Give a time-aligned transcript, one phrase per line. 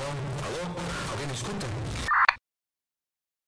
[0.00, 0.80] Alô?
[1.10, 1.66] Alguém me escuta?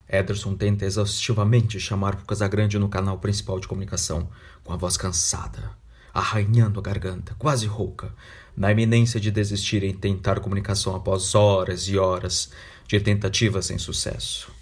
[0.06, 4.28] Ederson tenta exaustivamente chamar por Casagrande no canal principal de comunicação,
[4.62, 5.70] com a voz cansada,
[6.12, 8.12] arranhando a garganta, quase rouca,
[8.54, 12.50] na iminência de desistir em tentar comunicação após horas e horas
[12.86, 14.52] de tentativas sem sucesso.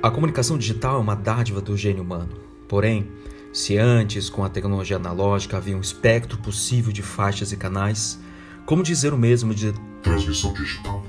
[0.00, 2.46] A comunicação digital é uma dádiva do gênio humano.
[2.68, 3.10] Porém,
[3.52, 8.18] se antes, com a tecnologia analógica, havia um espectro possível de faixas e canais,
[8.66, 11.04] como dizer o mesmo de transmissão digital?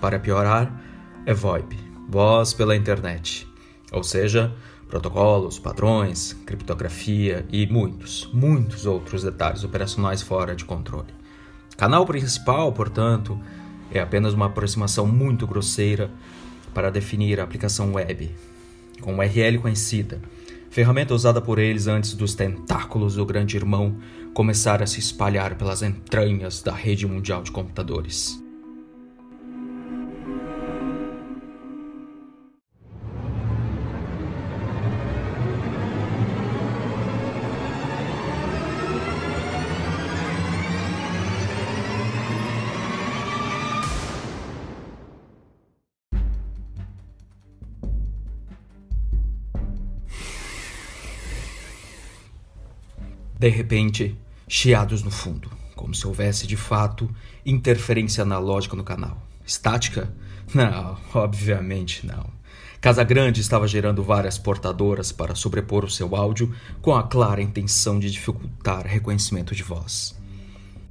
[0.00, 0.82] Para piorar,
[1.26, 1.78] é VoIP,
[2.08, 3.46] voz pela internet.
[3.92, 4.52] Ou seja,
[4.88, 11.08] protocolos, padrões, criptografia e muitos, muitos outros detalhes operacionais fora de controle.
[11.76, 13.38] Canal principal, portanto,
[13.90, 16.10] é apenas uma aproximação muito grosseira
[16.72, 18.30] para definir a aplicação web,
[19.00, 20.20] com URL conhecida,
[20.72, 23.94] ferramenta usada por eles antes dos tentáculos do grande irmão
[24.32, 28.42] começar a se espalhar pelas entranhas da rede mundial de computadores.
[53.42, 57.10] De repente, chiados no fundo, como se houvesse de fato
[57.44, 59.20] interferência analógica no canal.
[59.44, 60.14] Estática?
[60.54, 62.24] Não, obviamente não.
[62.80, 67.98] Casa Grande estava gerando várias portadoras para sobrepor o seu áudio com a clara intenção
[67.98, 70.16] de dificultar reconhecimento de voz.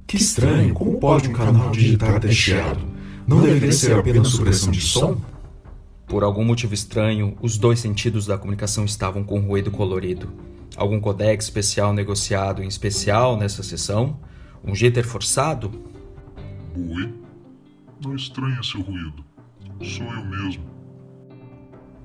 [0.06, 2.84] Que estranho, como pode um canal digitar até chiado?
[3.26, 5.18] Não deveria ser apenas supressão de som?
[6.06, 10.51] Por algum motivo estranho, os dois sentidos da comunicação estavam com ruído colorido.
[10.76, 14.18] Algum codex especial negociado em especial nessa sessão?
[14.64, 15.68] Um jitter forçado?
[16.74, 17.12] Boi,
[18.02, 19.24] não estranha seu ruído.
[19.82, 20.64] Sou eu mesmo.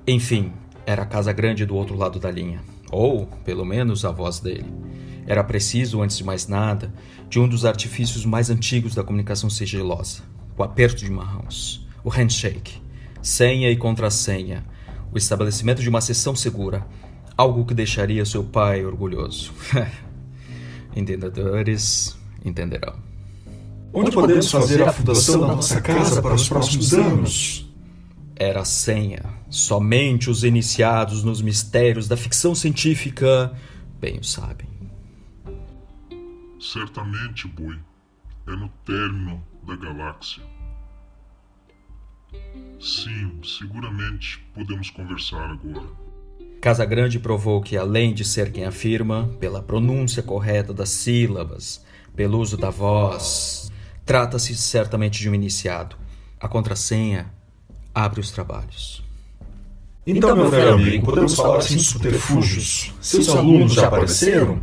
[0.05, 0.51] Enfim,
[0.85, 2.61] era a casa grande do outro lado da linha.
[2.91, 4.73] Ou, pelo menos, a voz dele.
[5.25, 6.93] Era preciso, antes de mais nada,
[7.29, 10.23] de um dos artifícios mais antigos da comunicação sigilosa:
[10.57, 12.81] o aperto de mãos, o handshake,
[13.21, 14.65] senha e contrassenha,
[15.11, 16.87] o estabelecimento de uma sessão segura,
[17.37, 19.53] algo que deixaria seu pai orgulhoso.
[20.95, 22.95] Entendedores entenderão.
[23.93, 27.71] Onde podemos fazer a fundação da nossa casa para os próximos anos?
[28.35, 29.23] Era a senha.
[29.49, 33.55] Somente os iniciados nos mistérios da ficção científica
[33.99, 34.67] bem o sabem.
[36.59, 37.79] Certamente, Boi.
[38.47, 40.43] É no término da galáxia.
[42.79, 46.06] Sim, seguramente podemos conversar agora.
[46.67, 51.81] Casagrande provou que, além de ser quem afirma, pela pronúncia correta das sílabas,
[52.13, 53.71] pelo uso da voz,
[54.05, 55.95] trata-se certamente de um iniciado.
[56.37, 57.27] A contrassenha
[57.95, 59.01] abre os trabalhos.
[60.05, 62.93] Então, meu velho amigo, podemos falar sem subterfúgios?
[62.99, 64.59] Seus alunos já apareceram?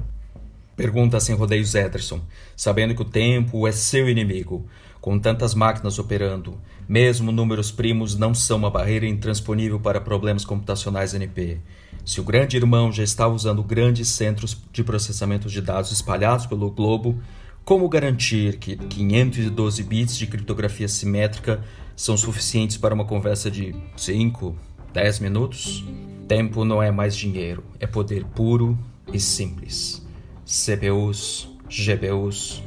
[0.76, 2.20] Pergunta sem rodeios Ederson,
[2.54, 4.68] sabendo que o tempo é seu inimigo.
[5.00, 11.14] Com tantas máquinas operando, mesmo números primos não são uma barreira intransponível para problemas computacionais
[11.14, 11.62] NP.
[12.04, 16.70] Se o grande irmão já está usando grandes centros de processamento de dados espalhados pelo
[16.70, 17.18] globo,
[17.64, 21.64] como garantir que 512 bits de criptografia simétrica
[21.96, 24.54] são suficientes para uma conversa de 5,
[24.92, 25.82] 10 minutos?
[26.28, 28.78] Tempo não é mais dinheiro, é poder puro
[29.10, 30.06] e simples.
[30.44, 32.62] CPUs, GPUs,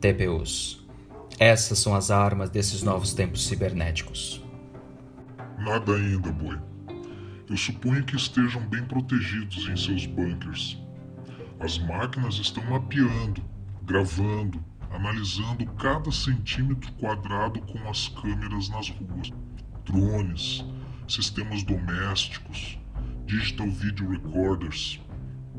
[0.00, 0.86] TPUs.
[1.38, 4.44] Essas são as armas desses novos tempos cibernéticos.
[5.58, 6.71] Nada ainda, boi.
[7.52, 10.82] Eu suponho que estejam bem protegidos em seus bunkers.
[11.60, 13.44] As máquinas estão mapeando,
[13.82, 19.30] gravando, analisando cada centímetro quadrado com as câmeras nas ruas,
[19.84, 20.64] drones,
[21.06, 22.78] sistemas domésticos,
[23.26, 24.98] digital video recorders,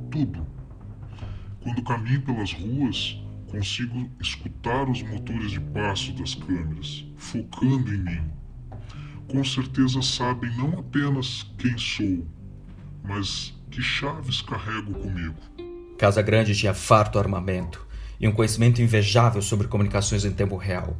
[0.09, 0.47] tudo.
[1.61, 3.21] Quando caminho pelas ruas,
[3.51, 8.42] consigo escutar os motores de passo das câmeras, focando em mim.
[9.33, 12.23] Com certeza sabem não apenas quem sou,
[13.03, 15.35] mas que chaves carrego comigo.
[15.97, 17.83] Casa Grande tinha farto armamento
[18.19, 20.95] e um conhecimento invejável sobre comunicações em tempo real.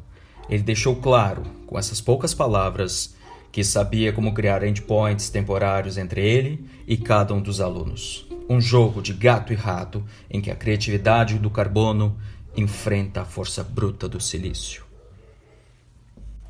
[0.49, 3.15] Ele deixou claro, com essas poucas palavras,
[3.51, 8.27] que sabia como criar endpoints temporários entre ele e cada um dos alunos.
[8.49, 12.17] Um jogo de gato e rato em que a criatividade do carbono
[12.57, 14.91] enfrenta a força bruta do silício.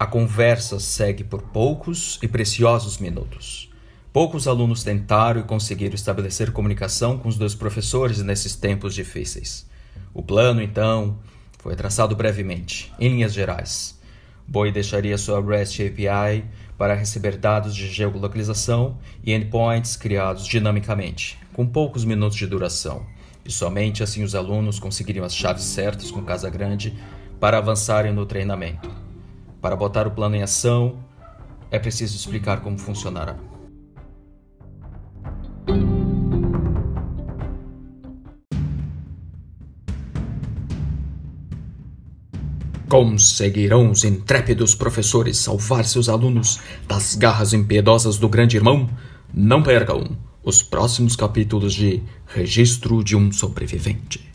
[0.03, 3.71] A conversa segue por poucos e preciosos minutos.
[4.11, 9.65] Poucos alunos tentaram e conseguiram estabelecer comunicação com os dois professores nesses tempos difíceis.
[10.13, 11.19] O plano, então,
[11.57, 13.97] foi traçado brevemente, em linhas gerais.
[14.45, 16.43] Boy deixaria sua REST API
[16.77, 23.05] para receber dados de geolocalização e endpoints criados dinamicamente, com poucos minutos de duração,
[23.45, 26.93] e somente assim os alunos conseguiriam as chaves certas com Casa Grande
[27.39, 29.02] para avançarem no treinamento.
[29.63, 30.97] Para botar o plano em ação,
[31.71, 33.37] é preciso explicar como funcionará.
[42.89, 48.89] Conseguirão os intrépidos professores salvar seus alunos das garras impiedosas do grande irmão?
[49.33, 54.32] Não percam os próximos capítulos de Registro de um Sobrevivente.